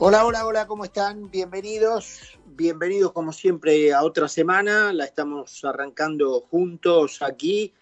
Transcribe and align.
Hola, 0.00 0.24
hola, 0.24 0.46
hola, 0.46 0.66
¿cómo 0.68 0.84
están? 0.84 1.28
Bienvenidos, 1.28 2.38
bienvenidos 2.46 3.10
como 3.10 3.32
siempre 3.32 3.92
a 3.92 4.04
otra 4.04 4.28
semana. 4.28 4.92
La 4.92 5.04
estamos 5.04 5.64
arrancando 5.64 6.40
juntos 6.42 7.20
aquí 7.20 7.74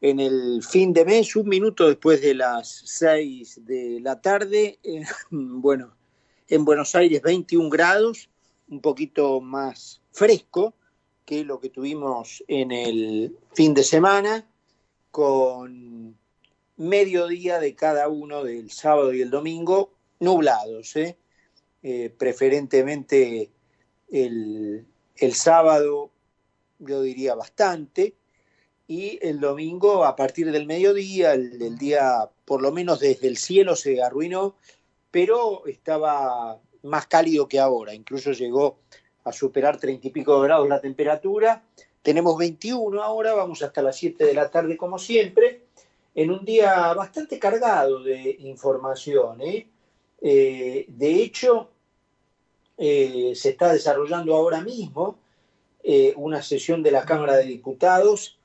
en 0.00 0.18
el 0.18 0.64
fin 0.64 0.92
de 0.92 1.04
mes, 1.04 1.36
un 1.36 1.48
minuto 1.48 1.86
después 1.86 2.22
de 2.22 2.34
las 2.34 2.68
seis 2.86 3.64
de 3.64 4.00
la 4.00 4.20
tarde. 4.20 4.80
Bueno, 5.30 5.94
en 6.48 6.64
Buenos 6.64 6.96
Aires 6.96 7.22
21 7.22 7.70
grados, 7.70 8.28
un 8.68 8.80
poquito 8.80 9.40
más 9.40 10.02
fresco 10.10 10.74
que 11.24 11.44
lo 11.44 11.60
que 11.60 11.70
tuvimos 11.70 12.42
en 12.48 12.72
el 12.72 13.38
fin 13.54 13.74
de 13.74 13.84
semana, 13.84 14.44
con 15.12 16.18
mediodía 16.76 17.60
de 17.60 17.76
cada 17.76 18.08
uno 18.08 18.42
del 18.42 18.72
sábado 18.72 19.14
y 19.14 19.20
el 19.22 19.30
domingo 19.30 19.92
nublados, 20.18 20.96
¿eh? 20.96 21.16
Eh, 21.82 22.12
preferentemente 22.16 23.50
el, 24.10 24.86
sábado, 25.32 26.10
yo 26.78 27.00
diría 27.02 27.34
bastante, 27.34 28.14
y 28.86 29.18
el 29.22 29.40
domingo 29.40 30.04
a 30.04 30.14
partir 30.14 30.50
del 30.52 30.66
mediodía, 30.66 31.32
el, 31.32 31.78
día 31.78 32.28
por 32.44 32.60
lo 32.60 32.72
menos 32.72 33.00
desde 33.00 33.28
el 33.28 33.38
cielo 33.38 33.76
se 33.76 34.02
arruinó, 34.02 34.56
pero 35.10 35.66
estaba 35.66 36.60
más 36.82 37.06
cálido 37.06 37.48
que 37.48 37.60
ahora, 37.60 37.94
incluso 37.94 38.32
llegó 38.32 38.78
a 39.24 39.32
superar 39.32 39.78
treinta 39.78 40.08
y 40.08 40.10
pico 40.10 40.40
grados 40.40 40.68
la 40.68 40.80
temperatura. 40.80 41.62
Tenemos 42.02 42.36
21 42.36 43.02
ahora, 43.02 43.34
vamos 43.34 43.62
hasta 43.62 43.82
las 43.82 43.96
7 43.96 44.24
de 44.24 44.34
la 44.34 44.50
tarde 44.50 44.76
como 44.76 44.98
siempre, 44.98 45.62
en 46.14 46.30
un 46.30 46.44
día 46.44 46.92
bastante 46.94 47.38
cargado 47.38 48.02
de 48.02 48.36
información. 48.40 49.40
¿eh? 49.40 49.66
Eh, 50.20 50.86
de 50.88 51.22
hecho, 51.22 51.70
eh, 52.76 53.32
se 53.34 53.50
está 53.50 53.72
desarrollando 53.72 54.34
ahora 54.34 54.60
mismo 54.60 55.18
eh, 55.82 56.12
una 56.16 56.42
sesión 56.42 56.82
de 56.82 56.90
la 56.90 57.04
Cámara 57.04 57.36
de 57.36 57.44
Diputados 57.44 58.38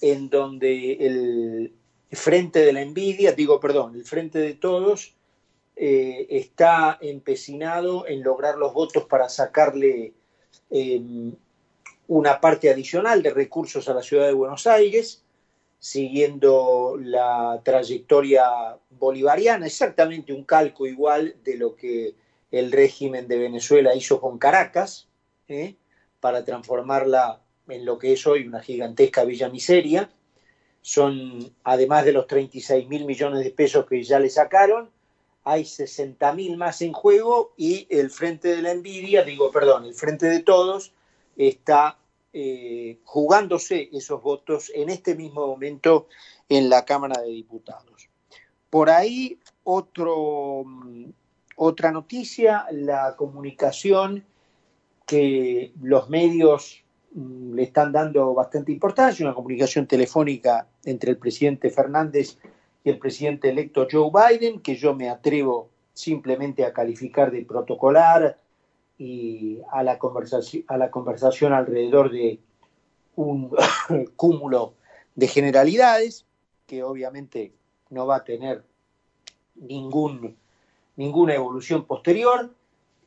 en 0.00 0.28
donde 0.28 0.92
el 0.94 1.72
Frente 2.10 2.60
de 2.60 2.72
la 2.72 2.82
Envidia, 2.82 3.32
digo, 3.32 3.58
perdón, 3.60 3.94
el 3.94 4.04
Frente 4.04 4.38
de 4.38 4.54
Todos, 4.54 5.14
está 5.74 6.98
empecinado 7.00 8.06
en 8.06 8.22
lograr 8.22 8.56
los 8.56 8.74
votos 8.74 9.04
para 9.04 9.28
sacarle 9.30 10.12
una 12.08 12.40
parte 12.40 12.70
adicional 12.70 13.22
de 13.22 13.30
recursos 13.30 13.88
a 13.88 13.94
la 13.94 14.02
ciudad 14.02 14.26
de 14.26 14.34
Buenos 14.34 14.66
Aires 14.66 15.24
siguiendo 15.82 16.96
la 16.96 17.60
trayectoria 17.64 18.78
bolivariana, 18.88 19.66
exactamente 19.66 20.32
un 20.32 20.44
calco 20.44 20.86
igual 20.86 21.34
de 21.42 21.56
lo 21.56 21.74
que 21.74 22.14
el 22.52 22.70
régimen 22.70 23.26
de 23.26 23.36
Venezuela 23.36 23.92
hizo 23.92 24.20
con 24.20 24.38
Caracas, 24.38 25.08
¿eh? 25.48 25.74
para 26.20 26.44
transformarla 26.44 27.40
en 27.66 27.84
lo 27.84 27.98
que 27.98 28.12
es 28.12 28.24
hoy 28.28 28.46
una 28.46 28.62
gigantesca 28.62 29.24
villa 29.24 29.48
miseria. 29.48 30.08
Son, 30.82 31.52
además 31.64 32.04
de 32.04 32.12
los 32.12 32.28
36 32.28 32.86
mil 32.86 33.04
millones 33.04 33.42
de 33.42 33.50
pesos 33.50 33.84
que 33.84 34.04
ya 34.04 34.20
le 34.20 34.30
sacaron, 34.30 34.88
hay 35.42 35.64
60 35.64 36.32
mil 36.34 36.56
más 36.58 36.80
en 36.82 36.92
juego 36.92 37.54
y 37.56 37.88
el 37.90 38.10
Frente 38.10 38.54
de 38.54 38.62
la 38.62 38.70
Envidia, 38.70 39.24
digo, 39.24 39.50
perdón, 39.50 39.86
el 39.86 39.94
Frente 39.94 40.26
de 40.26 40.44
Todos 40.44 40.92
está 41.36 41.98
eh, 42.32 43.00
jugándose 43.04 43.90
esos 43.92 44.22
votos 44.22 44.72
en 44.74 44.88
este 44.88 45.14
mismo 45.14 45.46
momento 45.46 46.08
en 46.48 46.70
la 46.70 46.84
Cámara 46.84 47.20
de 47.20 47.28
Diputados. 47.28 48.08
Por 48.70 48.88
ahí 48.88 49.38
mm, 49.64 51.04
otra 51.56 51.92
noticia, 51.92 52.66
la 52.70 53.16
comunicación 53.16 54.24
que 55.06 55.72
los 55.82 56.08
medios 56.08 56.82
mm, 57.12 57.54
le 57.54 57.62
están 57.64 57.92
dando 57.92 58.32
bastante 58.32 58.72
importancia, 58.72 59.26
una 59.26 59.34
comunicación 59.34 59.86
telefónica 59.86 60.66
entre 60.84 61.10
el 61.10 61.18
presidente 61.18 61.68
Fernández 61.68 62.38
y 62.82 62.88
el 62.88 62.98
presidente 62.98 63.50
electo 63.50 63.86
Joe 63.90 64.10
Biden, 64.10 64.60
que 64.60 64.76
yo 64.76 64.94
me 64.94 65.10
atrevo 65.10 65.68
simplemente 65.92 66.64
a 66.64 66.72
calificar 66.72 67.30
de 67.30 67.44
protocolar, 67.44 68.38
y 69.02 69.60
a 69.72 69.82
la 69.82 69.98
conversación, 69.98 70.64
a 70.68 70.76
la 70.76 70.90
conversación 70.92 71.52
alrededor 71.52 72.12
de 72.12 72.38
un 73.16 73.50
cúmulo 74.16 74.74
de 75.16 75.26
generalidades 75.26 76.24
que 76.66 76.84
obviamente 76.84 77.52
no 77.90 78.06
va 78.06 78.16
a 78.16 78.24
tener 78.24 78.64
ningún, 79.56 80.36
ninguna 80.94 81.34
evolución 81.34 81.84
posterior. 81.84 82.54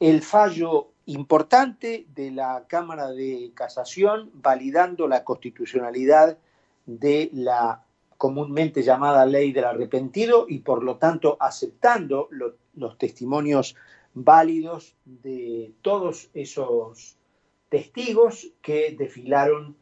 El 0.01 0.21
fallo 0.21 0.89
importante 1.05 2.05
de 2.13 2.31
la 2.31 2.65
Cámara 2.67 3.11
de 3.11 3.51
Casación 3.55 4.31
validando 4.33 5.07
la 5.07 5.23
constitucionalidad 5.23 6.37
de 6.85 7.29
la 7.31 7.85
comúnmente 8.17 8.83
llamada 8.83 9.25
ley 9.25 9.53
del 9.53 9.63
arrepentido 9.63 10.45
y 10.49 10.59
por 10.59 10.83
lo 10.83 10.97
tanto 10.97 11.37
aceptando 11.39 12.27
los 12.73 12.97
testimonios 12.97 13.77
válidos 14.15 14.95
de 15.05 15.73
todos 15.81 16.29
esos 16.33 17.17
testigos 17.69 18.47
que 18.61 18.95
desfilaron 18.97 19.75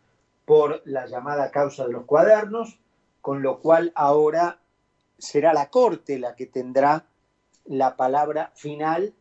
por 0.45 0.81
la 0.85 1.05
llamada 1.05 1.51
causa 1.51 1.85
de 1.85 1.93
los 1.93 2.05
cuadernos, 2.05 2.79
con 3.21 3.41
lo 3.41 3.59
cual 3.59 3.93
ahora 3.95 4.59
será 5.17 5.53
la 5.53 5.69
Corte 5.69 6.19
la 6.19 6.35
que 6.35 6.47
tendrá 6.47 7.05
la 7.65 7.95
palabra 7.95 8.51
final 8.55 9.13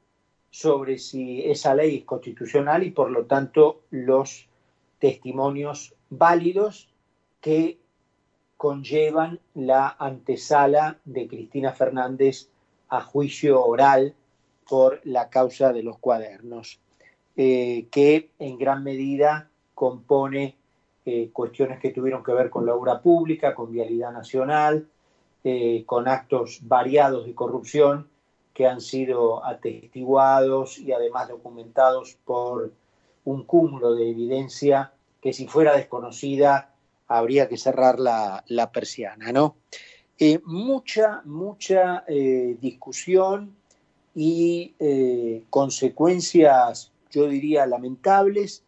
sobre 0.50 0.98
si 0.98 1.42
esa 1.44 1.74
ley 1.74 1.98
es 1.98 2.04
constitucional 2.04 2.82
y 2.82 2.90
por 2.90 3.10
lo 3.10 3.26
tanto 3.26 3.82
los 3.90 4.48
testimonios 4.98 5.94
válidos 6.10 6.88
que 7.40 7.78
conllevan 8.56 9.40
la 9.54 9.96
antesala 9.98 10.98
de 11.04 11.28
Cristina 11.28 11.72
Fernández 11.72 12.48
a 12.88 13.00
juicio 13.02 13.64
oral 13.64 14.14
por 14.68 15.00
la 15.04 15.28
causa 15.28 15.72
de 15.72 15.82
los 15.82 15.98
cuadernos, 15.98 16.80
eh, 17.36 17.86
que 17.90 18.30
en 18.38 18.58
gran 18.58 18.84
medida 18.84 19.48
compone 19.74 20.56
eh, 21.04 21.30
cuestiones 21.32 21.80
que 21.80 21.90
tuvieron 21.90 22.22
que 22.22 22.32
ver 22.32 22.50
con 22.50 22.66
la 22.66 22.74
obra 22.74 23.00
pública, 23.00 23.54
con 23.54 23.72
vialidad 23.72 24.12
nacional, 24.12 24.86
eh, 25.42 25.82
con 25.86 26.08
actos 26.08 26.60
variados 26.62 27.26
de 27.26 27.34
corrupción 27.34 28.08
que 28.52 28.66
han 28.66 28.80
sido 28.80 29.44
atestiguados 29.44 30.78
y 30.78 30.92
además 30.92 31.28
documentados 31.28 32.18
por 32.24 32.72
un 33.24 33.44
cúmulo 33.44 33.94
de 33.94 34.10
evidencia 34.10 34.92
que 35.22 35.32
si 35.32 35.46
fuera 35.46 35.74
desconocida 35.74 36.74
habría 37.08 37.48
que 37.48 37.56
cerrar 37.56 37.98
la, 37.98 38.70
persiana, 38.72 39.32
¿no? 39.32 39.56
mucha, 40.44 41.22
mucha 41.24 42.04
discusión, 42.06 43.56
y 44.14 44.74
eh, 44.78 45.44
consecuencias, 45.50 46.92
yo 47.10 47.28
diría, 47.28 47.66
lamentables 47.66 48.64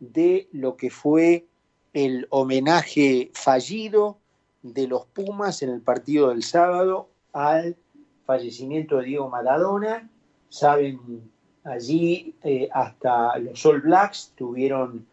de 0.00 0.48
lo 0.52 0.76
que 0.76 0.90
fue 0.90 1.46
el 1.92 2.26
homenaje 2.30 3.30
fallido 3.34 4.18
de 4.62 4.86
los 4.86 5.06
Pumas 5.06 5.62
en 5.62 5.70
el 5.70 5.80
partido 5.80 6.28
del 6.28 6.42
sábado 6.42 7.08
al 7.32 7.76
fallecimiento 8.24 8.98
de 8.98 9.04
Diego 9.04 9.28
Maradona. 9.30 10.08
Saben, 10.48 11.30
allí 11.64 12.34
eh, 12.42 12.68
hasta 12.72 13.38
los 13.38 13.64
All 13.64 13.80
Blacks 13.80 14.32
tuvieron 14.36 15.06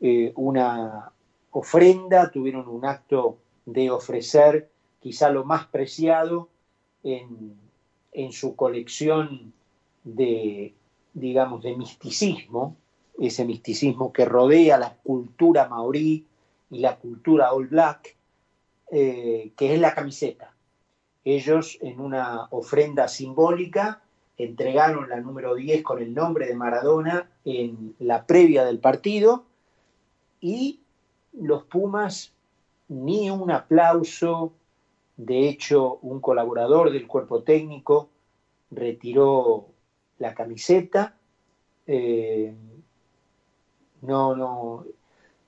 eh, 0.00 0.32
una 0.36 1.12
ofrenda, 1.50 2.30
tuvieron 2.30 2.68
un 2.68 2.84
acto 2.84 3.38
de 3.66 3.90
ofrecer 3.90 4.70
quizá 5.00 5.30
lo 5.30 5.44
más 5.44 5.66
preciado 5.66 6.48
en 7.02 7.69
en 8.12 8.32
su 8.32 8.56
colección 8.56 9.52
de, 10.04 10.74
digamos, 11.14 11.62
de 11.62 11.76
misticismo, 11.76 12.76
ese 13.18 13.44
misticismo 13.44 14.12
que 14.12 14.24
rodea 14.24 14.78
la 14.78 14.94
cultura 14.94 15.68
maorí 15.68 16.26
y 16.70 16.78
la 16.78 16.96
cultura 16.96 17.52
all 17.52 17.66
black, 17.66 18.16
eh, 18.90 19.52
que 19.56 19.74
es 19.74 19.80
la 19.80 19.94
camiseta. 19.94 20.54
Ellos 21.24 21.78
en 21.82 22.00
una 22.00 22.48
ofrenda 22.50 23.08
simbólica 23.08 24.02
entregaron 24.38 25.08
la 25.08 25.20
número 25.20 25.54
10 25.54 25.82
con 25.82 26.00
el 26.00 26.14
nombre 26.14 26.46
de 26.46 26.54
Maradona 26.54 27.28
en 27.44 27.94
la 27.98 28.24
previa 28.24 28.64
del 28.64 28.78
partido 28.78 29.44
y 30.40 30.80
los 31.32 31.64
Pumas 31.64 32.32
ni 32.88 33.30
un 33.30 33.50
aplauso, 33.50 34.52
de 35.22 35.50
hecho, 35.50 35.98
un 36.00 36.18
colaborador 36.20 36.90
del 36.90 37.06
cuerpo 37.06 37.42
técnico 37.42 38.08
retiró 38.70 39.66
la 40.18 40.34
camiseta. 40.34 41.14
Eh, 41.86 42.54
no, 44.00 44.34
no, 44.34 44.86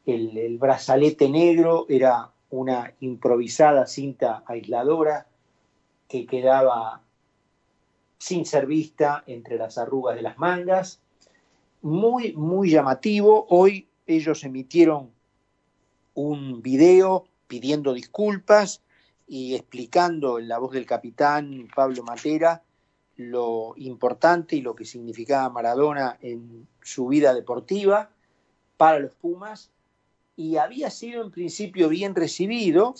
el, 0.04 0.58
brazalete 0.58 1.30
negro 1.30 1.86
era 1.88 2.30
una 2.50 2.92
improvisada 3.00 3.86
cinta 3.86 4.44
aisladora 4.46 5.26
que 6.06 6.26
quedaba 6.26 7.00
sin 8.19 8.44
ser 8.44 8.66
vista 8.66 9.24
entre 9.26 9.56
las 9.56 9.78
arrugas 9.78 10.16
de 10.16 10.22
las 10.22 10.36
mangas. 10.36 11.00
Muy, 11.80 12.34
muy 12.34 12.69
llamativo. 12.69 13.46
Hoy 13.48 13.88
ellos 14.06 14.44
emitieron 14.44 15.12
un 16.12 16.60
video 16.60 17.24
pidiendo 17.46 17.94
disculpas 17.94 18.82
y 19.32 19.55
explicando 19.55 20.38
en 20.38 20.46
la 20.46 20.58
voz 20.58 20.73
del 20.73 20.84
capitán 20.84 21.67
Pablo 21.75 22.02
Matera 22.02 22.62
lo 23.17 23.73
importante 23.76 24.56
y 24.56 24.61
lo 24.61 24.76
que 24.76 24.84
significaba 24.84 25.49
Maradona 25.49 26.19
en 26.20 26.69
su 26.82 27.06
vida 27.06 27.32
deportiva 27.32 28.11
para 28.76 28.99
los 28.99 29.14
Pumas 29.14 29.70
y 30.37 30.58
había 30.58 30.90
sido 30.90 31.23
en 31.25 31.31
principio 31.31 31.88
bien 31.88 32.14
recibido 32.14 32.94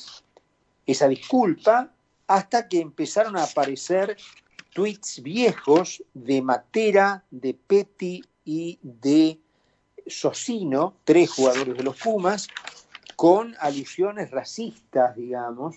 esa 0.87 1.07
disculpa 1.07 1.93
hasta 2.27 2.67
que 2.67 2.81
empezaron 2.81 3.37
a 3.37 3.45
aparecer 3.45 4.17
tweets 4.73 5.23
viejos 5.23 6.03
de 6.15 6.41
Matera, 6.41 7.25
de 7.31 7.53
Petty 7.53 8.25
y 8.47 8.79
de 8.83 9.39
Socino, 10.07 10.95
tres 11.05 11.31
jugadores 11.31 11.77
de 11.77 11.83
los 11.83 12.01
Pumas, 12.01 12.49
con 13.17 13.55
alusiones 13.61 14.31
racistas, 14.31 15.15
digamos, 15.15 15.77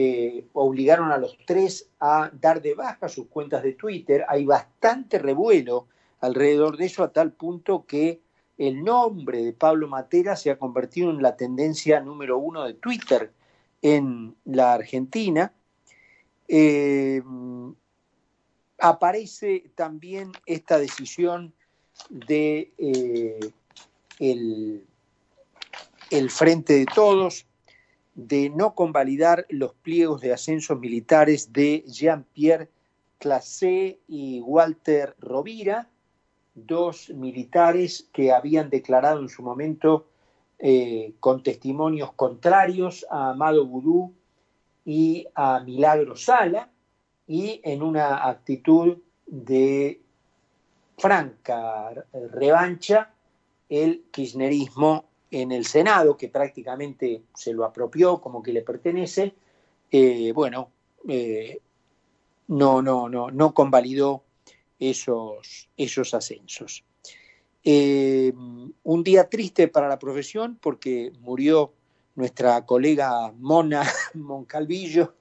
eh, 0.00 0.46
obligaron 0.52 1.10
a 1.10 1.18
los 1.18 1.36
tres 1.44 1.90
a 1.98 2.30
dar 2.32 2.62
de 2.62 2.74
baja 2.74 3.08
sus 3.08 3.26
cuentas 3.26 3.64
de 3.64 3.72
Twitter. 3.72 4.24
Hay 4.28 4.44
bastante 4.44 5.18
revuelo 5.18 5.88
alrededor 6.20 6.76
de 6.76 6.86
eso 6.86 7.02
a 7.02 7.12
tal 7.12 7.32
punto 7.32 7.84
que 7.84 8.20
el 8.58 8.84
nombre 8.84 9.42
de 9.42 9.52
Pablo 9.52 9.88
Matera 9.88 10.36
se 10.36 10.52
ha 10.52 10.56
convertido 10.56 11.10
en 11.10 11.20
la 11.20 11.36
tendencia 11.36 11.98
número 11.98 12.38
uno 12.38 12.62
de 12.62 12.74
Twitter 12.74 13.32
en 13.82 14.36
la 14.44 14.74
Argentina. 14.74 15.52
Eh, 16.46 17.20
aparece 18.78 19.64
también 19.74 20.30
esta 20.46 20.78
decisión 20.78 21.52
de 22.08 22.72
eh, 22.78 23.40
el 24.20 24.84
Frente 26.30 26.74
de 26.74 26.86
Todos 26.86 27.47
de 28.18 28.50
no 28.50 28.74
convalidar 28.74 29.46
los 29.48 29.74
pliegos 29.74 30.20
de 30.20 30.32
ascensos 30.32 30.76
militares 30.80 31.52
de 31.52 31.84
Jean-Pierre 31.86 32.68
Classé 33.18 34.00
y 34.08 34.40
Walter 34.40 35.14
Rovira, 35.20 35.88
dos 36.56 37.10
militares 37.10 38.08
que 38.12 38.32
habían 38.32 38.70
declarado 38.70 39.20
en 39.20 39.28
su 39.28 39.42
momento 39.42 40.08
eh, 40.58 41.14
con 41.20 41.44
testimonios 41.44 42.12
contrarios 42.14 43.06
a 43.08 43.30
Amado 43.30 43.64
Boudou 43.64 44.12
y 44.84 45.28
a 45.36 45.60
Milagro 45.60 46.16
Sala, 46.16 46.70
y 47.28 47.60
en 47.62 47.84
una 47.84 48.28
actitud 48.28 48.98
de 49.26 50.00
franca 50.96 52.04
revancha, 52.32 53.12
el 53.68 54.02
kirchnerismo 54.10 55.07
en 55.30 55.52
el 55.52 55.64
Senado, 55.64 56.16
que 56.16 56.28
prácticamente 56.28 57.22
se 57.34 57.52
lo 57.52 57.64
apropió 57.64 58.20
como 58.20 58.42
que 58.42 58.52
le 58.52 58.62
pertenece, 58.62 59.34
eh, 59.90 60.32
bueno, 60.32 60.70
eh, 61.08 61.60
no, 62.48 62.82
no, 62.82 63.08
no, 63.08 63.30
no 63.30 63.54
convalidó 63.54 64.22
esos, 64.78 65.68
esos 65.76 66.14
ascensos. 66.14 66.84
Eh, 67.64 68.32
un 68.84 69.02
día 69.02 69.28
triste 69.28 69.68
para 69.68 69.88
la 69.88 69.98
profesión 69.98 70.58
porque 70.60 71.12
murió 71.20 71.72
nuestra 72.14 72.64
colega 72.64 73.32
Mona 73.36 73.82
Moncalvillo, 74.14 75.14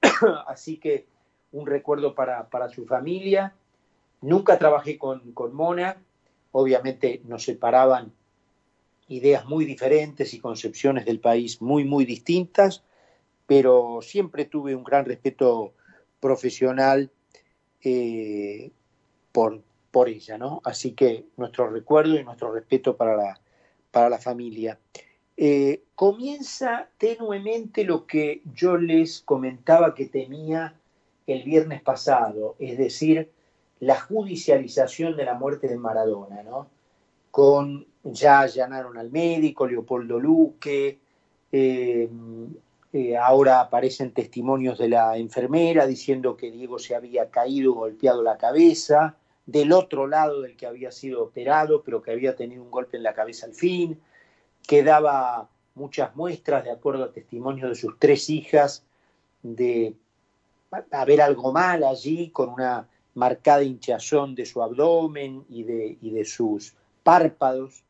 así 0.46 0.78
que 0.78 1.06
un 1.52 1.66
recuerdo 1.66 2.14
para, 2.14 2.68
su 2.68 2.84
familia. 2.86 3.54
Nunca 4.22 4.58
trabajé 4.58 4.98
con, 4.98 5.32
con 5.32 5.54
Mona, 5.54 5.96
obviamente 6.50 7.22
nos 7.26 7.44
separaban 7.44 8.12
ideas 9.08 9.44
muy 9.46 9.64
diferentes 9.64 10.34
y 10.34 10.40
concepciones 10.40 11.04
del 11.04 11.20
país 11.20 11.60
muy, 11.60 11.84
muy 11.84 12.04
distintas, 12.04 12.82
pero 13.46 14.00
siempre 14.02 14.46
tuve 14.46 14.74
un 14.74 14.84
gran 14.84 15.04
respeto 15.04 15.74
profesional 16.20 17.10
eh, 17.82 18.70
por, 19.32 19.60
por 19.90 20.08
ella, 20.08 20.38
¿no? 20.38 20.62
Así 20.64 20.92
que 20.92 21.26
nuestro 21.36 21.68
recuerdo 21.68 22.18
y 22.18 22.24
nuestro 22.24 22.52
respeto 22.52 22.96
para 22.96 23.16
la, 23.16 23.40
para 23.90 24.08
la 24.08 24.18
familia. 24.18 24.78
Eh, 25.36 25.82
comienza 25.94 26.88
tenuemente 26.96 27.84
lo 27.84 28.06
que 28.06 28.40
yo 28.54 28.76
les 28.76 29.20
comentaba 29.20 29.94
que 29.94 30.06
temía 30.06 30.74
el 31.26 31.42
viernes 31.42 31.82
pasado, 31.82 32.54
es 32.58 32.78
decir, 32.78 33.30
la 33.80 34.00
judicialización 34.00 35.16
de 35.16 35.24
la 35.24 35.34
muerte 35.34 35.68
de 35.68 35.76
Maradona, 35.76 36.42
¿no? 36.42 36.68
Con 37.30 37.86
ya 38.04 38.40
allanaron 38.40 38.98
al 38.98 39.10
médico, 39.10 39.66
Leopoldo 39.66 40.18
Luque, 40.18 40.98
eh, 41.50 42.08
eh, 42.92 43.16
ahora 43.16 43.60
aparecen 43.60 44.12
testimonios 44.12 44.78
de 44.78 44.88
la 44.88 45.16
enfermera 45.16 45.86
diciendo 45.86 46.36
que 46.36 46.50
Diego 46.50 46.78
se 46.78 46.94
había 46.94 47.30
caído, 47.30 47.72
golpeado 47.72 48.22
la 48.22 48.36
cabeza, 48.36 49.16
del 49.46 49.72
otro 49.72 50.06
lado 50.06 50.42
del 50.42 50.56
que 50.56 50.66
había 50.66 50.90
sido 50.90 51.24
operado, 51.24 51.82
pero 51.82 52.02
que 52.02 52.12
había 52.12 52.36
tenido 52.36 52.62
un 52.62 52.70
golpe 52.70 52.96
en 52.96 53.02
la 53.02 53.14
cabeza 53.14 53.46
al 53.46 53.54
fin, 53.54 54.00
que 54.66 54.82
daba 54.82 55.48
muchas 55.74 56.14
muestras, 56.16 56.64
de 56.64 56.70
acuerdo 56.70 57.04
a 57.04 57.12
testimonios 57.12 57.68
de 57.68 57.74
sus 57.74 57.98
tres 57.98 58.30
hijas, 58.30 58.84
de 59.42 59.94
haber 60.90 61.20
algo 61.20 61.52
mal 61.52 61.84
allí, 61.84 62.30
con 62.30 62.48
una 62.48 62.88
marcada 63.14 63.62
hinchazón 63.62 64.34
de 64.34 64.46
su 64.46 64.62
abdomen 64.62 65.44
y 65.48 65.64
de, 65.64 65.98
y 66.00 66.10
de 66.10 66.24
sus 66.24 66.74
párpados. 67.02 67.83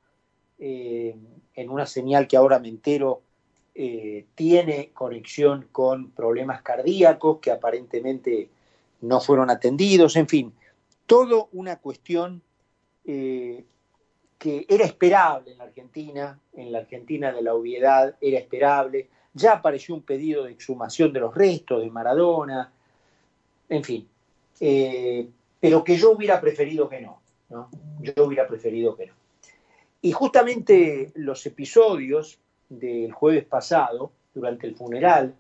Eh, 0.59 1.17
en 1.56 1.69
una 1.69 1.85
señal 1.85 2.29
que 2.29 2.37
ahora 2.37 2.61
me 2.61 2.69
entero 2.69 3.23
eh, 3.75 4.27
tiene 4.37 4.91
conexión 4.93 5.69
con 5.73 6.11
problemas 6.11 6.62
cardíacos 6.62 7.39
que 7.41 7.51
aparentemente 7.51 8.49
no 9.01 9.21
fueron 9.21 9.51
atendidos, 9.51 10.17
en 10.17 10.29
fin, 10.29 10.53
todo 11.06 11.49
una 11.53 11.77
cuestión 11.77 12.41
eh, 13.05 13.65
que 14.39 14.65
era 14.69 14.85
esperable 14.85 15.53
en 15.53 15.59
la 15.59 15.65
Argentina, 15.65 16.39
en 16.53 16.73
la 16.73 16.79
Argentina 16.79 17.33
de 17.33 17.43
la 17.43 17.55
obviedad 17.55 18.17
era 18.21 18.39
esperable, 18.39 19.09
ya 19.33 19.55
apareció 19.55 19.95
un 19.95 20.03
pedido 20.03 20.45
de 20.45 20.53
exhumación 20.53 21.12
de 21.12 21.21
los 21.21 21.35
restos 21.35 21.83
de 21.83 21.91
Maradona, 21.91 22.73
en 23.69 23.83
fin, 23.83 24.09
pero 25.61 25.83
que 25.83 25.97
yo 25.97 26.13
hubiera 26.13 26.41
preferido 26.41 26.89
que 26.89 27.01
no, 27.01 27.20
¿no? 27.51 27.70
yo 28.01 28.13
hubiera 28.25 28.46
preferido 28.46 28.96
que 28.96 29.06
no. 29.06 29.24
Y 30.05 30.13
justamente 30.13 31.13
los 31.15 31.46
episodios 31.46 32.39
del 32.69 33.11
jueves 33.11 33.46
pasado, 33.46 34.13
durante 34.34 34.67
el 34.67 34.77
funeral 34.77 35.34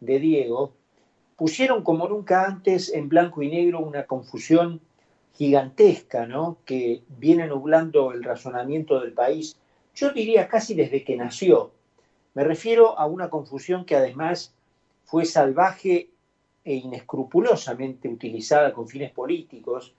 de 0.00 0.18
Diego, 0.18 0.74
pusieron 1.34 1.82
como 1.82 2.06
nunca 2.06 2.44
antes 2.44 2.92
en 2.92 3.08
blanco 3.08 3.40
y 3.40 3.48
negro 3.48 3.80
una 3.80 4.04
confusión 4.04 4.82
gigantesca, 5.32 6.26
¿no? 6.26 6.58
Que 6.66 7.00
viene 7.08 7.46
nublando 7.46 8.12
el 8.12 8.22
razonamiento 8.22 9.00
del 9.00 9.14
país, 9.14 9.56
yo 9.94 10.12
diría 10.12 10.46
casi 10.46 10.74
desde 10.74 11.04
que 11.04 11.16
nació. 11.16 11.72
Me 12.34 12.44
refiero 12.44 12.98
a 12.98 13.06
una 13.06 13.30
confusión 13.30 13.86
que 13.86 13.96
además 13.96 14.54
fue 15.06 15.24
salvaje 15.24 16.10
e 16.66 16.74
inescrupulosamente 16.74 18.10
utilizada 18.10 18.74
con 18.74 18.86
fines 18.88 19.10
políticos, 19.10 19.94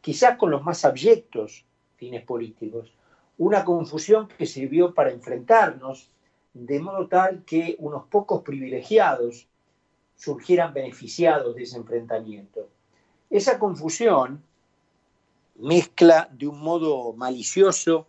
quizás 0.00 0.36
con 0.38 0.50
los 0.50 0.64
más 0.64 0.84
abyectos 0.84 1.64
fines 1.96 2.24
políticos 2.24 2.92
una 3.38 3.64
confusión 3.64 4.28
que 4.28 4.46
sirvió 4.46 4.94
para 4.94 5.10
enfrentarnos 5.10 6.10
de 6.52 6.78
modo 6.78 7.08
tal 7.08 7.44
que 7.44 7.76
unos 7.80 8.04
pocos 8.06 8.42
privilegiados 8.42 9.48
surgieran 10.16 10.72
beneficiados 10.72 11.56
de 11.56 11.64
ese 11.64 11.76
enfrentamiento. 11.76 12.68
Esa 13.28 13.58
confusión 13.58 14.42
mezcla 15.56 16.28
de 16.32 16.46
un 16.46 16.60
modo 16.60 17.12
malicioso 17.12 18.06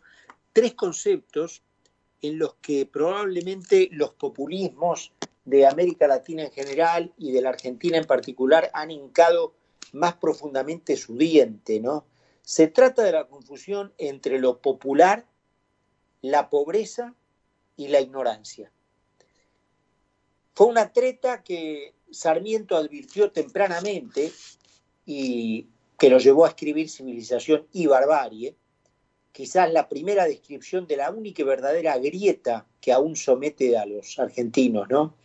tres 0.53 0.73
conceptos 0.73 1.63
en 2.21 2.39
los 2.39 2.55
que 2.55 2.85
probablemente 2.85 3.89
los 3.91 4.11
populismos 4.13 5.11
de 5.43 5.67
América 5.67 6.07
Latina 6.07 6.43
en 6.43 6.51
general 6.51 7.13
y 7.17 7.31
de 7.31 7.41
la 7.41 7.49
Argentina 7.49 7.97
en 7.97 8.05
particular 8.05 8.69
han 8.73 8.91
hincado 8.91 9.53
más 9.93 10.15
profundamente 10.15 10.97
su 10.97 11.17
diente, 11.17 11.79
¿no? 11.79 12.05
Se 12.45 12.67
trata 12.67 13.01
de 13.01 13.11
la 13.11 13.27
confusión 13.27 13.91
entre 13.97 14.37
lo 14.37 14.61
popular, 14.61 15.25
la 16.21 16.51
pobreza 16.51 17.15
y 17.75 17.87
la 17.87 17.99
ignorancia. 17.99 18.71
Fue 20.53 20.67
una 20.67 20.93
treta 20.93 21.43
que 21.43 21.95
Sarmiento 22.11 22.77
advirtió 22.77 23.31
tempranamente 23.31 24.31
y 25.07 25.67
que 25.97 26.09
lo 26.09 26.19
llevó 26.19 26.45
a 26.45 26.49
escribir 26.49 26.87
Civilización 26.87 27.65
y 27.73 27.87
Barbarie, 27.87 28.55
quizás 29.31 29.73
la 29.73 29.89
primera 29.89 30.25
descripción 30.25 30.85
de 30.85 30.97
la 30.97 31.09
única 31.09 31.41
y 31.41 31.45
verdadera 31.45 31.97
grieta 31.97 32.67
que 32.79 32.93
aún 32.93 33.15
somete 33.15 33.75
a 33.75 33.87
los 33.87 34.19
argentinos, 34.19 34.87
¿no? 34.87 35.15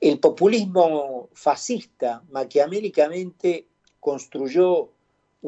El 0.00 0.18
populismo 0.18 1.30
fascista 1.32 2.24
maquiavélicamente 2.28 3.68
construyó 4.00 4.95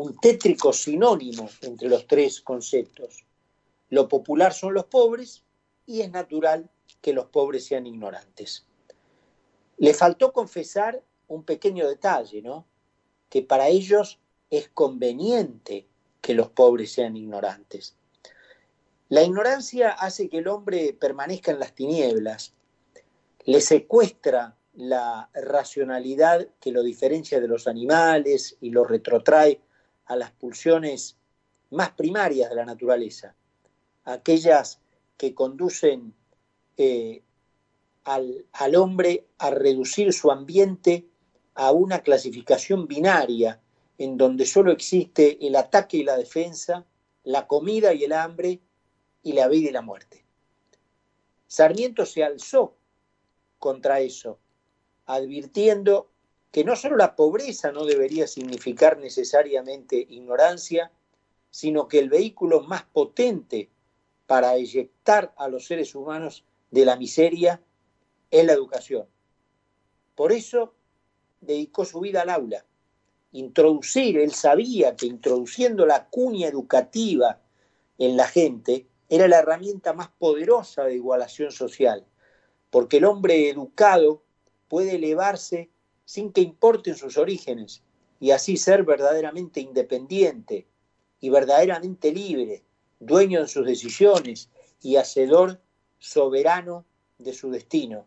un 0.00 0.16
tétrico 0.16 0.72
sinónimo 0.72 1.50
entre 1.60 1.88
los 1.88 2.06
tres 2.06 2.40
conceptos. 2.40 3.24
Lo 3.90 4.06
popular 4.06 4.52
son 4.52 4.72
los 4.74 4.84
pobres 4.84 5.42
y 5.86 6.02
es 6.02 6.10
natural 6.12 6.70
que 7.00 7.12
los 7.12 7.26
pobres 7.26 7.66
sean 7.66 7.84
ignorantes. 7.84 8.64
Le 9.76 9.94
faltó 9.94 10.32
confesar 10.32 11.02
un 11.26 11.42
pequeño 11.42 11.88
detalle, 11.88 12.42
¿no? 12.42 12.64
Que 13.28 13.42
para 13.42 13.66
ellos 13.66 14.20
es 14.50 14.68
conveniente 14.68 15.88
que 16.20 16.34
los 16.34 16.48
pobres 16.48 16.92
sean 16.92 17.16
ignorantes. 17.16 17.96
La 19.08 19.24
ignorancia 19.24 19.90
hace 19.90 20.28
que 20.28 20.38
el 20.38 20.46
hombre 20.46 20.92
permanezca 20.92 21.50
en 21.50 21.58
las 21.58 21.74
tinieblas, 21.74 22.54
le 23.46 23.60
secuestra 23.60 24.56
la 24.74 25.28
racionalidad 25.34 26.46
que 26.60 26.70
lo 26.70 26.84
diferencia 26.84 27.40
de 27.40 27.48
los 27.48 27.66
animales 27.66 28.56
y 28.60 28.70
lo 28.70 28.84
retrotrae 28.84 29.60
a 30.08 30.16
las 30.16 30.32
pulsiones 30.32 31.16
más 31.70 31.90
primarias 31.90 32.50
de 32.50 32.56
la 32.56 32.64
naturaleza, 32.64 33.34
aquellas 34.04 34.80
que 35.16 35.34
conducen 35.34 36.14
eh, 36.76 37.22
al, 38.04 38.46
al 38.52 38.74
hombre 38.74 39.26
a 39.38 39.50
reducir 39.50 40.12
su 40.12 40.30
ambiente 40.30 41.06
a 41.54 41.72
una 41.72 42.00
clasificación 42.00 42.88
binaria 42.88 43.60
en 43.98 44.16
donde 44.16 44.46
solo 44.46 44.72
existe 44.72 45.46
el 45.46 45.56
ataque 45.56 45.98
y 45.98 46.04
la 46.04 46.16
defensa, 46.16 46.86
la 47.24 47.46
comida 47.46 47.92
y 47.92 48.04
el 48.04 48.12
hambre 48.12 48.60
y 49.22 49.32
la 49.32 49.48
vida 49.48 49.68
y 49.68 49.72
la 49.72 49.82
muerte. 49.82 50.24
Sarmiento 51.46 52.06
se 52.06 52.24
alzó 52.24 52.76
contra 53.58 54.00
eso, 54.00 54.38
advirtiendo 55.06 56.10
que 56.50 56.64
no 56.64 56.76
solo 56.76 56.96
la 56.96 57.14
pobreza 57.14 57.72
no 57.72 57.84
debería 57.84 58.26
significar 58.26 58.98
necesariamente 58.98 59.96
ignorancia, 59.96 60.90
sino 61.50 61.88
que 61.88 61.98
el 61.98 62.08
vehículo 62.08 62.62
más 62.62 62.84
potente 62.84 63.70
para 64.26 64.56
eyectar 64.56 65.32
a 65.36 65.48
los 65.48 65.66
seres 65.66 65.94
humanos 65.94 66.44
de 66.70 66.84
la 66.84 66.96
miseria 66.96 67.62
es 68.30 68.44
la 68.44 68.52
educación. 68.52 69.06
Por 70.14 70.32
eso 70.32 70.74
dedicó 71.40 71.84
su 71.84 72.00
vida 72.00 72.22
al 72.22 72.30
aula. 72.30 72.64
Introducir, 73.32 74.18
él 74.18 74.32
sabía 74.32 74.96
que 74.96 75.06
introduciendo 75.06 75.86
la 75.86 76.08
cuña 76.08 76.48
educativa 76.48 77.40
en 77.98 78.16
la 78.16 78.26
gente 78.26 78.86
era 79.08 79.28
la 79.28 79.38
herramienta 79.38 79.92
más 79.92 80.08
poderosa 80.08 80.84
de 80.84 80.94
igualación 80.94 81.52
social, 81.52 82.04
porque 82.70 82.98
el 82.98 83.04
hombre 83.04 83.48
educado 83.48 84.22
puede 84.68 84.96
elevarse 84.96 85.70
sin 86.08 86.32
que 86.32 86.40
importen 86.40 86.96
sus 86.96 87.18
orígenes 87.18 87.82
y 88.18 88.30
así 88.30 88.56
ser 88.56 88.82
verdaderamente 88.82 89.60
independiente 89.60 90.66
y 91.20 91.28
verdaderamente 91.28 92.10
libre, 92.12 92.64
dueño 92.98 93.42
de 93.42 93.46
sus 93.46 93.66
decisiones 93.66 94.48
y 94.80 94.96
hacedor 94.96 95.60
soberano 95.98 96.86
de 97.18 97.34
su 97.34 97.50
destino. 97.50 98.06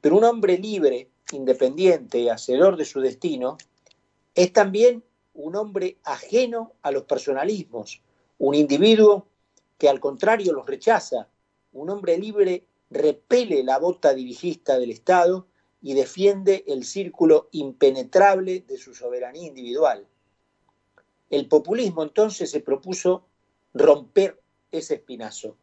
Pero 0.00 0.18
un 0.18 0.22
hombre 0.22 0.56
libre 0.56 1.10
independiente 1.32 2.20
y 2.20 2.28
hacedor 2.28 2.76
de 2.76 2.84
su 2.84 3.00
destino, 3.00 3.58
es 4.36 4.52
también 4.52 5.02
un 5.34 5.56
hombre 5.56 5.98
ajeno 6.04 6.74
a 6.80 6.92
los 6.92 7.02
personalismos, 7.02 8.02
un 8.38 8.54
individuo 8.54 9.26
que 9.78 9.88
al 9.88 9.98
contrario 9.98 10.52
los 10.52 10.66
rechaza, 10.66 11.28
un 11.72 11.90
hombre 11.90 12.18
libre 12.18 12.66
repele 12.88 13.64
la 13.64 13.78
bota 13.78 14.14
dirigista 14.14 14.78
del 14.78 14.92
Estado 14.92 15.48
y 15.82 15.94
defiende 15.94 16.64
el 16.66 16.84
círculo 16.84 17.48
impenetrable 17.52 18.60
de 18.60 18.76
su 18.76 18.94
soberanía 18.94 19.48
individual. 19.48 20.06
El 21.30 21.48
populismo 21.48 22.02
entonces 22.02 22.50
se 22.50 22.60
propuso 22.60 23.24
romper 23.72 24.40
ese 24.72 24.94
espinazo. 24.94 25.56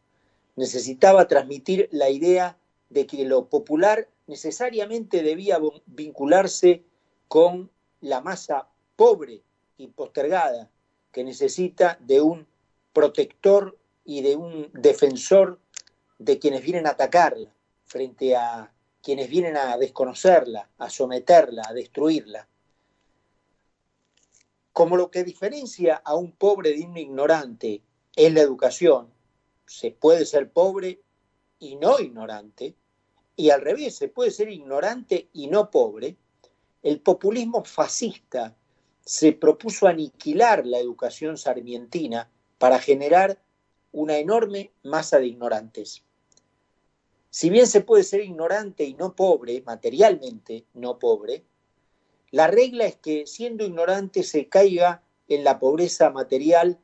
Necesitaba 0.55 1.27
transmitir 1.27 1.89
la 1.91 2.09
idea 2.09 2.57
de 2.89 3.05
que 3.05 3.25
lo 3.25 3.47
popular 3.47 4.07
necesariamente 4.27 5.23
debía 5.23 5.59
vincularse 5.85 6.83
con 7.27 7.69
la 8.01 8.21
masa 8.21 8.67
pobre 8.95 9.41
y 9.77 9.87
postergada 9.87 10.69
que 11.11 11.23
necesita 11.23 11.97
de 12.01 12.21
un 12.21 12.47
protector 12.93 13.77
y 14.05 14.21
de 14.21 14.35
un 14.35 14.69
defensor 14.73 15.59
de 16.17 16.39
quienes 16.39 16.63
vienen 16.63 16.87
a 16.87 16.91
atacarla 16.91 17.53
frente 17.85 18.35
a 18.35 18.71
quienes 19.07 19.29
vienen 19.29 19.55
a 19.55 19.77
desconocerla, 19.77 20.69
a 20.79 20.89
someterla, 20.89 21.63
a 21.65 21.71
destruirla. 21.71 22.45
Como 24.73 24.97
lo 24.97 25.09
que 25.09 25.23
diferencia 25.23 26.01
a 26.03 26.13
un 26.13 26.33
pobre 26.33 26.73
de 26.73 26.83
un 26.83 26.97
ignorante 26.97 27.81
es 28.17 28.33
la 28.33 28.41
educación, 28.41 29.09
se 29.65 29.91
puede 29.91 30.25
ser 30.25 30.51
pobre 30.51 30.99
y 31.57 31.77
no 31.77 32.01
ignorante, 32.01 32.75
y 33.37 33.49
al 33.49 33.61
revés, 33.61 33.95
se 33.95 34.09
puede 34.09 34.29
ser 34.29 34.49
ignorante 34.49 35.29
y 35.31 35.47
no 35.47 35.71
pobre, 35.71 36.17
el 36.83 36.99
populismo 36.99 37.63
fascista 37.63 38.57
se 39.05 39.31
propuso 39.31 39.87
aniquilar 39.87 40.67
la 40.67 40.79
educación 40.79 41.37
sarmientina 41.37 42.29
para 42.57 42.77
generar 42.77 43.41
una 43.93 44.17
enorme 44.17 44.73
masa 44.83 45.17
de 45.19 45.27
ignorantes. 45.27 46.03
Si 47.37 47.51
bien 47.51 47.67
se 47.67 47.81
puede 47.81 48.03
ser 48.03 48.21
ignorante 48.21 48.83
y 48.83 48.95
no 48.95 49.15
pobre, 49.15 49.61
materialmente 49.63 50.65
no 50.73 50.97
pobre, 50.97 51.43
la 52.31 52.47
regla 52.47 52.87
es 52.87 52.95
que 52.95 53.27
siendo 53.27 53.63
ignorante 53.63 54.23
se 54.23 54.49
caiga 54.49 55.03
en 55.27 55.43
la 55.43 55.59
pobreza 55.59 56.09
material 56.09 56.79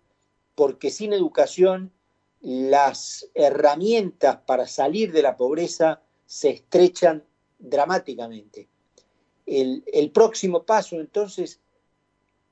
porque 0.53 0.91
sin 0.91 1.12
educación 1.12 1.91
las 2.39 3.31
herramientas 3.33 4.41
para 4.45 4.67
salir 4.67 5.12
de 5.12 5.24
la 5.24 5.38
pobreza 5.38 6.03
se 6.27 6.51
estrechan 6.51 7.25
dramáticamente. 7.57 8.69
El, 9.48 10.12
próximo 10.13 10.67
paso 10.67 11.00
entonces 11.00 11.62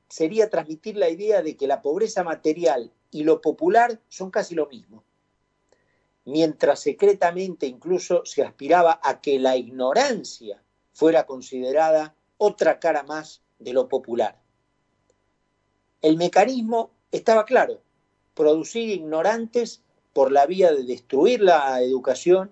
sería 0.10 0.50
transmitir 0.50 0.98
la 0.98 1.10
idea 1.12 1.43
de 1.43 1.55
que 1.55 1.67
la 1.67 1.84
pobreza 1.84 2.24
material 2.24 2.91
y 3.12 3.25
lo 3.25 3.41
popular 3.41 4.01
son 4.10 4.31
casi 4.31 4.55
lo 4.55 4.65
mismo, 4.65 5.03
mientras 6.31 6.79
secretamente 6.79 7.67
incluso 7.67 8.25
se 8.25 8.43
aspiraba 8.43 9.00
a 9.03 9.21
que 9.21 9.39
la 9.39 9.57
ignorancia 9.57 10.63
fuera 10.93 11.25
considerada 11.25 12.15
otra 12.38 12.79
cara 12.79 13.03
más 13.03 13.41
de 13.59 13.73
lo 13.73 13.88
popular. 13.88 14.39
El 16.01 16.17
mecanismo 16.17 16.91
estaba 17.11 17.45
claro, 17.45 17.81
producir 18.33 18.89
ignorantes 18.89 19.83
por 20.13 20.31
la 20.31 20.45
vía 20.45 20.71
de 20.71 20.83
destruir 20.83 21.41
la 21.41 21.81
educación 21.81 22.51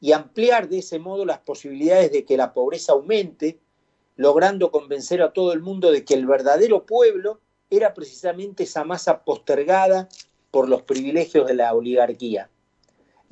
y 0.00 0.12
ampliar 0.12 0.68
de 0.68 0.78
ese 0.78 0.98
modo 0.98 1.24
las 1.24 1.38
posibilidades 1.38 2.12
de 2.12 2.24
que 2.24 2.36
la 2.36 2.52
pobreza 2.52 2.92
aumente, 2.92 3.58
logrando 4.16 4.70
convencer 4.70 5.22
a 5.22 5.32
todo 5.32 5.52
el 5.52 5.60
mundo 5.60 5.90
de 5.90 6.04
que 6.04 6.14
el 6.14 6.26
verdadero 6.26 6.86
pueblo 6.86 7.40
era 7.70 7.94
precisamente 7.94 8.64
esa 8.64 8.84
masa 8.84 9.24
postergada 9.24 10.08
por 10.50 10.68
los 10.68 10.82
privilegios 10.82 11.46
de 11.48 11.54
la 11.54 11.74
oligarquía. 11.74 12.50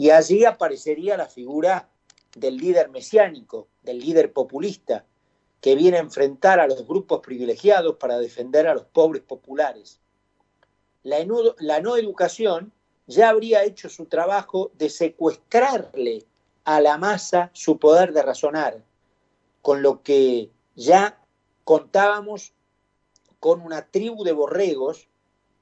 Y 0.03 0.11
allí 0.11 0.45
aparecería 0.45 1.17
la 1.17 1.29
figura 1.29 1.89
del 2.35 2.57
líder 2.57 2.89
mesiánico, 2.89 3.69
del 3.85 4.01
líder 4.01 4.33
populista, 4.33 5.07
que 5.61 5.77
viene 5.77 5.99
a 5.99 6.01
enfrentar 6.01 6.59
a 6.59 6.67
los 6.67 6.89
grupos 6.89 7.21
privilegiados 7.21 7.99
para 7.99 8.19
defender 8.19 8.67
a 8.67 8.75
los 8.75 8.85
pobres 8.85 9.23
populares. 9.23 10.01
La 11.05 11.25
la 11.61 11.81
no 11.81 11.97
educación 11.97 12.73
ya 13.07 13.29
habría 13.29 13.63
hecho 13.63 13.89
su 13.89 14.07
trabajo 14.07 14.73
de 14.75 14.91
secuestrarle 14.91 16.27
a 16.65 16.81
la 16.81 16.99
masa 16.99 17.51
su 17.53 17.79
poder 17.79 18.13
de 18.13 18.23
razonar, 18.23 18.83
con 19.61 19.83
lo 19.83 20.03
que 20.03 20.51
ya 20.75 21.25
contábamos 21.63 22.55
con 23.39 23.61
una 23.61 23.87
tribu 23.87 24.25
de 24.25 24.33
borregos 24.33 25.07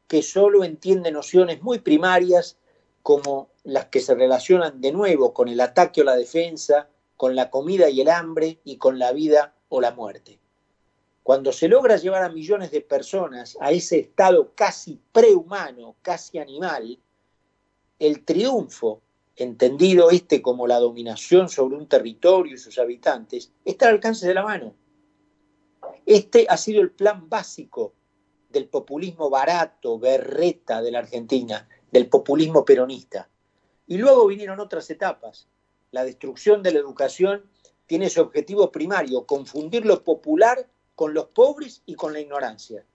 que 0.09 0.23
solo 0.23 0.65
entiende 0.65 1.13
nociones 1.13 1.61
muy 1.61 1.81
primarias 1.81 2.57
como 3.03 3.50
las 3.65 3.87
que 3.87 4.01
se 4.01 4.15
relacionan 4.15 4.81
de 4.81 4.93
nuevo 4.93 5.35
con 5.35 5.49
el 5.49 5.61
ataque 5.61 6.01
o 6.01 6.05
la 6.05 6.17
defensa, 6.17 6.89
con 7.17 7.37
la 7.37 7.51
comida 7.51 7.91
y 7.91 8.01
el 8.01 8.09
hambre 8.09 8.61
y 8.65 8.77
con 8.77 8.99
la 8.99 9.13
vida 9.13 9.55
o 9.69 9.81
la 9.81 9.93
muerte. 9.93 10.41
Cuando 11.23 11.53
se 11.53 11.69
logra 11.69 11.97
llevar 11.97 12.23
a 12.23 12.31
millones 12.31 12.71
de 12.71 12.81
personas 12.81 13.57
a 13.61 13.73
ese 13.73 13.99
estado 13.99 14.55
casi 14.55 15.01
prehumano, 15.13 15.97
casi 16.03 16.39
animal, 16.39 16.99
el 17.99 18.25
triunfo 18.25 19.03
entendido 19.37 20.11
este 20.11 20.43
como 20.43 20.67
la 20.67 20.79
dominación 20.79 21.49
sobre 21.49 21.77
un 21.77 21.87
territorio 21.87 22.55
y 22.55 22.59
sus 22.59 22.79
habitantes, 22.79 23.53
está 23.65 23.89
al 23.89 23.95
alcance 23.95 24.27
de 24.27 24.35
la 24.35 24.43
mano. 24.43 24.75
Este 26.05 26.47
ha 26.49 26.57
sido 26.57 26.83
el 26.83 26.91
plan 26.91 27.29
básico 27.29 27.95
del 28.51 28.69
populismo 28.69 29.31
barato, 29.31 29.99
berreta 29.99 30.83
de 30.83 30.91
la 30.91 30.99
Argentina, 30.99 31.69
del 31.91 32.09
populismo 32.09 32.65
peronista. 32.65 33.29
Y 33.91 33.99
luego 33.99 34.29
vinieron 34.29 34.61
otras 34.61 34.89
etapas. 34.89 35.49
La 35.91 36.05
destrucción 36.05 36.63
de 36.63 36.71
la 36.71 36.79
educación 36.79 37.51
tiene 37.87 38.09
su 38.09 38.21
objetivo 38.21 38.71
primario, 38.71 39.27
confundir 39.27 39.85
lo 39.85 40.05
popular 40.05 40.69
con 40.95 41.13
los 41.13 41.27
pobres 41.27 41.83
y 41.87 41.97
con 41.97 42.13
la 42.13 42.21
ignorancia. 42.21 42.87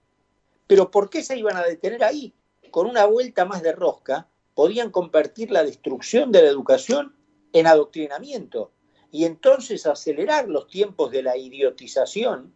Pero 0.68 0.92
¿por 0.92 1.10
qué 1.10 1.22
se 1.22 1.38
iban 1.38 1.58
a 1.58 1.64
detener 1.64 2.02
ahí? 2.02 2.34
Con 2.72 2.88
una 2.88 3.06
vuelta 3.08 3.44
más 3.44 3.62
de 3.62 3.74
rosca, 3.74 4.30
podían 4.54 4.90
convertir 4.90 5.52
la 5.52 5.66
destrucción 5.66 6.32
de 6.32 6.44
la 6.44 6.48
educación 6.48 7.14
en 7.52 7.68
adoctrinamiento 7.68 8.72
y 9.12 9.26
entonces 9.26 9.86
acelerar 9.88 10.48
los 10.48 10.68
tiempos 10.68 11.12
de 11.12 11.24
la 11.24 11.36
idiotización 11.36 12.54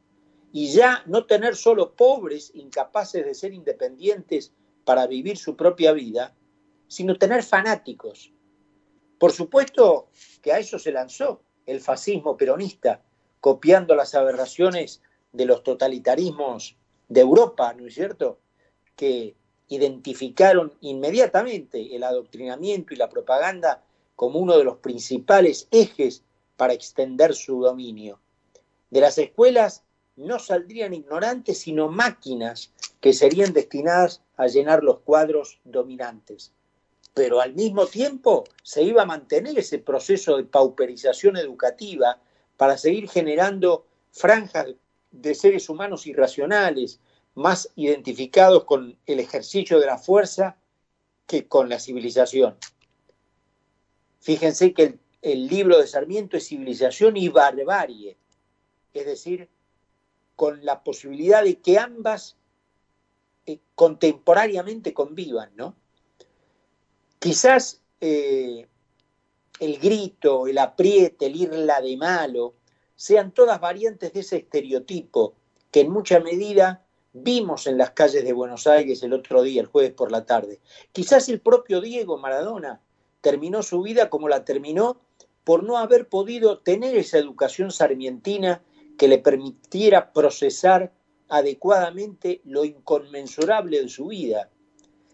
y 0.53 0.72
ya 0.72 1.03
no 1.08 1.25
tener 1.25 1.58
solo 1.58 1.93
pobres 1.93 2.51
incapaces 2.55 3.25
de 3.25 3.36
ser 3.36 3.53
independientes 3.53 4.53
para 4.86 5.08
vivir 5.08 5.38
su 5.38 5.58
propia 5.58 5.91
vida, 5.91 6.38
sino 6.89 7.15
tener 7.15 7.43
fanáticos. 7.43 8.34
Por 9.17 9.31
supuesto 9.31 10.10
que 10.41 10.51
a 10.51 10.60
eso 10.60 10.77
se 10.77 10.91
lanzó 10.91 11.41
el 11.65 11.79
fascismo 11.79 12.36
peronista, 12.36 13.01
copiando 13.39 13.96
las 13.96 14.15
aberraciones 14.15 15.01
de 15.31 15.46
los 15.46 15.63
totalitarismos 15.63 16.75
de 17.08 17.22
Europa, 17.22 17.74
¿no 17.74 17.88
es 17.88 17.93
cierto? 17.93 18.39
Que 18.96 19.36
identificaron 19.67 20.74
inmediatamente 20.81 21.96
el 21.96 22.03
adoctrinamiento 22.03 22.93
y 22.93 22.98
la 22.98 23.08
propaganda 23.08 23.84
como 24.15 24.39
uno 24.39 24.58
de 24.58 24.63
los 24.63 24.77
principales 24.77 25.67
ejes 25.72 26.24
para 26.58 26.74
extender 26.74 27.36
su 27.36 27.62
dominio. 27.62 28.19
De 28.89 29.00
las 29.00 29.17
escuelas 29.17 29.84
no 30.15 30.39
saldrían 30.39 30.93
ignorantes, 30.93 31.60
sino 31.60 31.88
máquinas 31.88 32.74
que 33.00 33.13
serían 33.13 33.53
destinadas 33.53 34.22
a 34.36 34.48
llenar 34.48 34.84
los 34.84 35.00
cuadros 35.00 35.62
dominantes. 35.63 36.51
Pero 37.13 37.42
al 37.42 37.54
mismo 37.54 37.86
tiempo 37.88 38.44
se 38.63 38.84
iba 38.84 39.01
a 39.01 39.06
mantener 39.06 39.58
ese 39.58 39.80
proceso 39.80 40.38
de 40.38 40.44
pauperización 40.44 41.38
educativa 41.38 42.20
para 42.58 42.78
seguir 42.78 43.10
generando 43.10 43.86
franjas 44.12 44.68
de 45.12 45.36
seres 45.36 45.70
humanos 45.70 46.06
irracionales, 46.08 47.00
más 47.36 47.70
identificados 47.75 48.66
con 48.66 48.98
el 49.06 49.20
ejercicio 49.20 49.80
de 49.80 49.86
la 49.86 49.98
fuerza 49.98 50.58
que 51.25 51.48
con 51.48 51.70
la 51.70 51.80
civilización. 51.80 52.58
Fíjense 54.20 54.74
que 54.74 55.00
el, 55.22 55.48
libro 55.48 55.80
de 55.80 55.88
Sarmiento 55.88 56.38
es 56.38 56.48
civilización 56.48 57.18
y 57.18 57.30
barbarie, 57.30 58.18
es 58.94 59.06
decir, 59.06 59.50
con 60.36 60.66
la 60.66 60.84
posibilidad 60.84 61.44
de 61.44 61.60
que 61.60 61.78
ambas 61.78 62.38
eh, 63.46 63.60
contemporáneamente 63.75 64.94
convivan, 64.94 65.51
¿no? 65.56 65.75
Quizás 67.19 67.81
eh, 67.99 68.65
el 69.59 69.77
grito, 69.79 70.47
el 70.47 70.57
apriete, 70.57 71.25
el 71.25 71.35
irla 71.35 71.81
de 71.81 71.97
malo, 71.97 72.55
sean 72.95 73.33
todas 73.33 73.59
variantes 73.59 74.13
de 74.13 74.21
ese 74.21 74.38
estereotipo 74.38 75.35
que 75.69 75.81
en 75.81 75.91
mucha 75.91 76.21
medida 76.21 76.85
vimos 77.11 77.67
en 77.67 77.77
las 77.77 77.91
calles 77.91 78.23
de 78.23 78.33
Buenos 78.33 78.67
Aires 78.67 79.03
el 79.03 79.13
otro 79.13 79.41
día, 79.41 79.61
el 79.61 79.67
jueves 79.67 79.91
por 79.91 80.11
la 80.11 80.25
tarde. 80.25 80.59
Quizás 80.93 81.27
el 81.27 81.41
propio 81.41 81.81
Diego 81.81 82.17
Maradona 82.17 82.81
terminó 83.21 83.63
su 83.63 83.81
vida 83.81 84.09
como 84.09 84.29
la 84.29 84.45
terminó 84.45 85.01
por 85.43 85.63
no 85.63 85.77
haber 85.77 86.07
podido 86.07 86.59
tener 86.59 86.95
esa 86.95 87.17
educación 87.17 87.71
sarmientina 87.71 88.61
que 88.97 89.07
le 89.07 89.17
permitiera 89.17 90.13
procesar 90.13 90.93
adecuadamente 91.27 92.41
lo 92.45 92.63
inconmensurable 92.63 93.81
de 93.81 93.89
su 93.89 94.07
vida. 94.07 94.49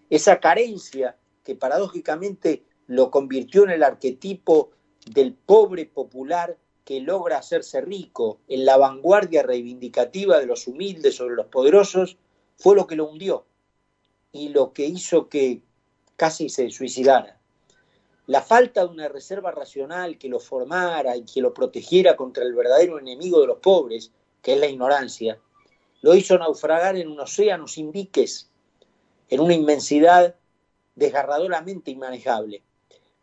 Esa 0.09 0.39
carencia 0.39 1.17
que 1.46 1.56
paradójicamente 1.56 2.66
lo 2.88 3.10
convirtió 3.12 3.64
en 3.64 3.70
el 3.70 3.84
arquetipo 3.84 4.72
del 5.06 5.34
pobre 5.34 5.86
popular 5.86 6.58
que 6.84 7.00
logra 7.00 7.38
hacerse 7.38 7.82
rico 7.82 8.40
en 8.48 8.66
la 8.66 8.78
vanguardia 8.78 9.44
reivindicativa 9.44 10.40
de 10.40 10.48
los 10.48 10.68
humildes 10.68 11.16
sobre 11.16 11.36
los 11.36 11.48
poderosos, 11.48 12.18
fue 12.58 12.75
lo 12.75 12.88
que 12.88 12.96
lo 12.96 13.10
hundió 13.10 13.46
y 14.32 14.50
lo 14.50 14.74
que 14.74 14.86
hizo 14.86 15.29
que 15.29 15.62
casi 16.16 16.50
se 16.50 16.70
suicidara. 16.70 17.40
La 18.27 18.42
falta 18.42 18.81
de 18.81 18.88
una 18.88 19.08
reserva 19.08 19.51
racional 19.51 20.18
que 20.18 20.29
lo 20.29 20.40
formara 20.40 21.16
y 21.16 21.25
que 21.25 21.42
lo 21.42 21.53
protegiera 21.53 22.16
contra 22.16 22.44
el 22.44 22.55
verdadero 22.55 23.00
enemigo 23.00 23.40
de 23.40 23.48
los 23.48 23.60
pobres, 23.60 24.12
que 24.42 24.53
es 24.53 24.60
la 24.60 24.68
ignorancia, 24.68 25.40
lo 26.01 26.16
hizo 26.16 26.38
naufragar 26.38 26.96
en 26.96 27.08
un 27.08 27.20
océano 27.20 27.68
sin 27.68 27.92
diques, 27.92 28.50
en 29.29 29.40
una 29.42 29.53
inmensidad 29.53 30.36
desgarradoramente 30.96 31.92
inmanejable. 31.92 32.64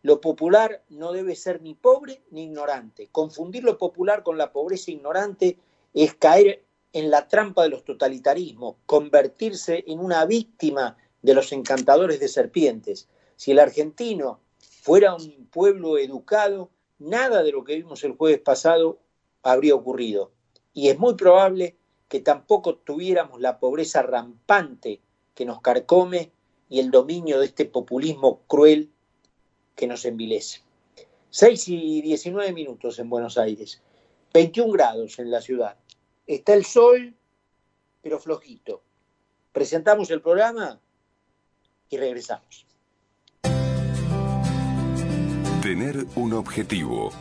Lo 0.03 0.21
popular 0.21 0.83
no 0.89 1.13
debe 1.13 1.37
ser 1.37 1.63
ni 1.63 1.75
pobre 1.75 2.23
ni 2.31 2.45
ignorante. 2.45 3.09
Confundir 3.13 3.65
lo 3.65 3.79
popular 3.79 4.23
con 4.23 4.37
la 4.37 4.53
pobreza 4.53 4.91
ignorante 4.91 5.59
es 5.95 6.15
caer 6.15 6.65
en 6.93 7.11
la 7.11 7.29
trampa 7.29 7.63
de 7.63 7.69
los 7.69 7.85
totalitarismos, 7.85 8.77
convertirse 8.87 9.85
en 9.87 10.01
una 10.01 10.25
víctima 10.27 10.97
de 11.23 11.35
los 11.35 11.53
encantadores 11.53 12.21
de 12.21 12.29
serpientes. 12.29 13.09
Si 13.37 13.53
el 13.53 13.61
argentino 13.61 14.41
fuera 14.59 15.15
un 15.15 15.47
pueblo 15.47 15.99
educado, 15.99 16.71
nada 16.99 17.43
de 17.43 17.53
lo 17.53 17.65
que 17.65 17.77
vimos 17.77 18.03
el 18.05 18.13
jueves 18.13 18.41
pasado 18.41 18.99
habría 19.43 19.75
ocurrido. 19.75 20.33
Y 20.75 20.89
es 20.89 20.99
muy 20.99 21.15
probable 21.15 21.77
que 22.09 22.21
tampoco 22.21 22.77
tuviéramos 22.77 23.41
la 23.41 23.59
pobreza 23.59 24.03
rampante 24.03 25.01
que 25.35 25.47
nos 25.47 25.61
carcome 25.61 26.33
y 26.73 26.81
el 26.81 26.91
dominio 26.91 27.39
de 27.39 27.45
este 27.45 27.67
populismo 27.67 28.41
cruel 28.47 28.91
que 29.77 29.87
nos 29.87 30.07
envilece. 30.07 30.63
6 31.29 31.69
y 31.69 32.01
19 32.01 32.51
minutos 32.55 32.99
en 32.99 33.11
Buenos 33.11 33.37
Aires, 33.37 33.83
21 34.33 34.73
grados 34.73 35.19
en 35.19 35.31
la 35.31 35.43
ciudad. 35.43 35.77
Está 36.27 36.55
el 36.55 36.65
sol, 36.65 37.15
pero 38.01 38.19
flojito. 38.19 38.83
Presentamos 39.53 40.11
el 40.11 40.23
programa 40.23 40.81
y 41.91 41.99
regresamos. 41.99 42.67
Tener 45.61 46.07
un 46.17 46.33
objetivo. 46.33 47.13